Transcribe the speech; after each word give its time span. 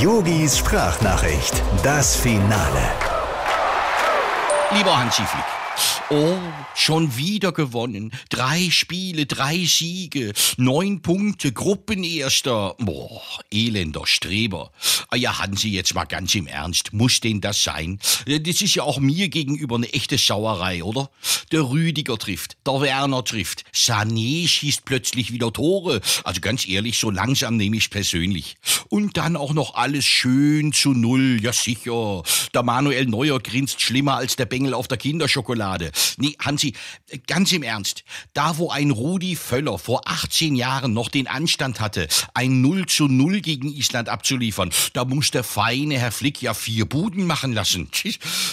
Yogis 0.00 0.56
Sprachnachricht, 0.56 1.62
das 1.82 2.16
Finale. 2.16 2.80
Lieber 4.70 4.98
Hansi 4.98 5.22
Flick. 5.26 5.59
Oh, 6.12 6.38
schon 6.74 7.16
wieder 7.16 7.52
gewonnen. 7.52 8.10
Drei 8.30 8.68
Spiele, 8.70 9.26
drei 9.26 9.64
Siege, 9.64 10.32
neun 10.56 11.02
Punkte, 11.02 11.52
Gruppenerster. 11.52 12.74
Boah, 12.80 13.22
elender 13.52 14.04
Streber. 14.06 14.72
Ah 15.10 15.16
ja, 15.16 15.38
Hansi, 15.38 15.68
jetzt 15.68 15.94
mal 15.94 16.06
ganz 16.06 16.34
im 16.34 16.48
Ernst. 16.48 16.92
Muss 16.92 17.20
denn 17.20 17.40
das 17.40 17.62
sein? 17.62 18.00
Das 18.26 18.60
ist 18.60 18.74
ja 18.74 18.82
auch 18.82 18.98
mir 18.98 19.28
gegenüber 19.28 19.76
eine 19.76 19.92
echte 19.92 20.18
Sauerei, 20.18 20.82
oder? 20.82 21.10
Der 21.52 21.62
Rüdiger 21.62 22.18
trifft, 22.18 22.56
der 22.66 22.80
Werner 22.80 23.24
trifft, 23.24 23.64
Sané 23.72 24.48
schießt 24.48 24.84
plötzlich 24.84 25.32
wieder 25.32 25.52
Tore. 25.52 26.00
Also 26.24 26.40
ganz 26.40 26.66
ehrlich, 26.66 26.98
so 26.98 27.10
langsam 27.10 27.56
nehme 27.56 27.76
ich 27.76 27.90
persönlich. 27.90 28.56
Und 28.88 29.16
dann 29.16 29.36
auch 29.36 29.52
noch 29.52 29.74
alles 29.74 30.06
schön 30.06 30.72
zu 30.72 30.92
Null, 30.92 31.38
ja 31.40 31.52
sicher. 31.52 32.24
Der 32.52 32.64
Manuel 32.64 33.06
Neuer 33.06 33.38
grinst 33.38 33.80
schlimmer 33.80 34.16
als 34.16 34.34
der 34.34 34.46
Bengel 34.46 34.74
auf 34.74 34.88
der 34.88 34.98
Kinderschokolade. 34.98 35.59
Nee, 36.16 36.36
Hansi, 36.40 36.74
ganz 37.26 37.52
im 37.52 37.62
Ernst. 37.62 38.04
Da, 38.34 38.58
wo 38.58 38.70
ein 38.70 38.90
Rudi 38.90 39.36
Völler 39.36 39.78
vor 39.78 40.02
18 40.06 40.54
Jahren 40.56 40.92
noch 40.92 41.08
den 41.08 41.26
Anstand 41.26 41.80
hatte, 41.80 42.08
ein 42.34 42.60
0 42.60 42.86
zu 42.86 43.08
0 43.08 43.40
gegen 43.40 43.72
Island 43.72 44.08
abzuliefern, 44.08 44.70
da 44.92 45.04
muss 45.04 45.30
der 45.30 45.44
feine 45.44 45.98
Herr 45.98 46.12
Flick 46.12 46.42
ja 46.42 46.54
vier 46.54 46.86
Buden 46.86 47.26
machen 47.26 47.52
lassen. 47.52 47.90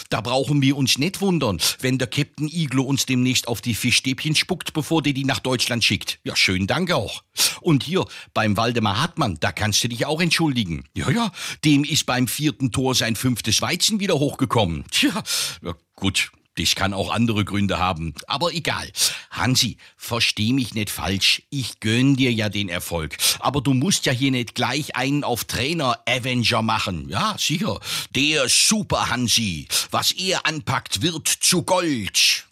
Da 0.10 0.22
brauchen 0.22 0.62
wir 0.62 0.78
uns 0.78 0.98
nicht 0.98 1.22
wundern, 1.22 1.60
wenn 1.80 1.98
der 1.98 2.08
Captain 2.08 2.48
Iglo 2.48 2.84
uns 2.84 3.06
demnächst 3.06 3.48
auf 3.48 3.62
die 3.62 3.76
Fischstäbchen 3.76 4.36
spuckt, 4.36 4.74
bevor 4.74 5.02
der 5.02 5.14
die 5.14 5.26
nach 5.26 5.40
Deutschland 5.40 5.84
schickt. 5.84 6.20
Ja, 6.24 6.36
schönen 6.36 6.68
Dank 6.68 6.92
auch. 6.92 7.24
Und 7.62 7.84
hier, 7.84 8.06
beim 8.34 8.58
Waldemar 8.58 9.02
Hartmann, 9.02 9.38
da 9.40 9.52
kannst 9.52 9.84
du 9.84 9.90
dich 9.90 10.06
auch 10.06 10.22
entschuldigen. 10.22 10.86
Ja, 10.94 11.10
ja, 11.10 11.32
dem 11.64 11.84
ist 11.84 12.06
beim 12.06 12.28
vierten 12.28 12.72
Tor 12.72 12.96
sein 12.96 13.16
fünftes 13.16 13.62
Weizen 13.62 14.00
wieder 14.00 14.16
hochgekommen. 14.16 14.86
Tja, 14.92 15.24
ja, 15.64 15.76
gut, 15.96 16.32
das 16.58 16.76
kann 16.76 16.94
auch 16.94 17.12
andere 17.12 17.46
Gründe 17.46 17.80
haben. 17.80 18.14
Aber 18.28 18.54
egal. 18.54 18.92
Hansi, 19.30 19.78
versteh 19.96 20.54
mich 20.54 20.74
nicht 20.74 20.90
falsch. 20.90 21.44
Ich 21.50 21.80
gönn 21.80 22.16
dir 22.16 22.32
ja 22.32 22.50
den 22.50 22.70
Erfolg. 22.70 23.18
Aber 23.40 23.62
du 23.62 23.74
musst 23.74 24.06
ja 24.06 24.12
hier 24.12 24.32
nicht 24.32 24.56
gleich 24.56 24.96
einen 24.96 25.24
auf 25.24 25.46
Trainer 25.46 26.00
Avenger 26.08 26.62
machen. 26.62 27.08
Ja, 27.10 27.36
sicher. 27.38 27.80
Der 28.16 28.50
Super 28.50 29.10
Hansi. 29.10 29.68
Was 29.92 30.12
er 30.12 30.46
anpackt, 30.46 31.02
wird 31.02 31.28
zu 31.28 31.64
Gold. 31.64 32.46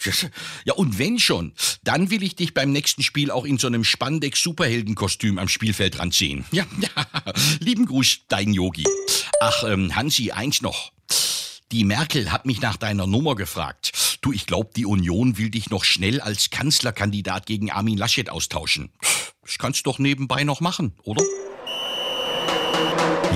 Ja, 0.65 0.73
und 0.75 0.99
wenn 0.99 1.19
schon, 1.19 1.53
dann 1.83 2.11
will 2.11 2.21
ich 2.21 2.35
dich 2.35 2.53
beim 2.53 2.71
nächsten 2.71 3.01
Spiel 3.01 3.31
auch 3.31 3.45
in 3.45 3.57
so 3.57 3.67
einem 3.67 3.83
Spandex-Superheldenkostüm 3.83 5.39
am 5.39 5.47
Spielfeldrand 5.47 6.13
sehen. 6.13 6.45
Ja, 6.51 6.65
ja. 6.79 7.05
Lieben 7.59 7.85
Gruß, 7.85 8.19
dein 8.27 8.53
Yogi. 8.53 8.85
Ach, 9.41 9.63
ähm, 9.63 9.95
Hansi, 9.95 10.31
eins 10.31 10.61
noch. 10.61 10.91
Die 11.71 11.83
Merkel 11.83 12.31
hat 12.31 12.45
mich 12.45 12.61
nach 12.61 12.77
deiner 12.77 13.07
Nummer 13.07 13.35
gefragt. 13.35 13.91
Du, 14.25 14.33
ich 14.33 14.47
glaube, 14.47 14.71
die 14.75 14.87
Union 14.87 15.37
will 15.37 15.51
dich 15.51 15.69
noch 15.69 15.83
schnell 15.83 16.19
als 16.19 16.49
Kanzlerkandidat 16.49 17.45
gegen 17.45 17.69
Armin 17.69 17.95
Laschet 17.95 18.27
austauschen. 18.27 18.89
Das 19.43 19.59
kannst 19.59 19.81
du 19.85 19.91
doch 19.91 19.99
nebenbei 19.99 20.43
noch 20.43 20.61
machen, 20.61 20.93
oder? 21.03 21.23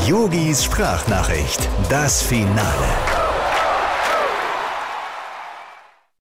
Yogis 0.08 0.64
Sprachnachricht, 0.64 1.70
das 1.92 2.23
Finale. 2.23 3.19